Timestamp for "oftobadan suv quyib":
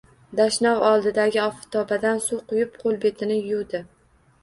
1.45-2.83